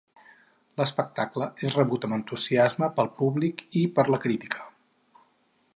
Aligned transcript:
L’espectacle 0.79 1.47
és 1.69 1.75
rebut 1.79 2.07
amb 2.07 2.17
entusiasme 2.17 2.89
pel 2.97 3.11
públic 3.21 3.61
i 3.83 3.83
per 3.99 4.07
la 4.15 4.21
crítica. 4.25 4.71